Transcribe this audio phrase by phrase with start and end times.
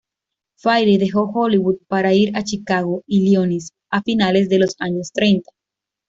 [0.57, 5.51] Faire dejó Hollywood para ir a Chicago, Illinois, a finales de los años treinta.